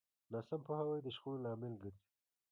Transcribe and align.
ناسم 0.33 0.59
پوهاوی 0.67 0.99
د 1.03 1.07
شخړو 1.15 1.43
لامل 1.45 1.73
ګرځي. 1.83 2.01